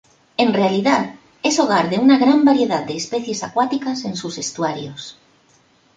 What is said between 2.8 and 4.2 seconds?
de especies acuáticas en